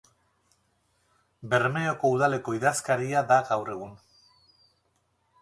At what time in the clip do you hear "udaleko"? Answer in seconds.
2.15-2.57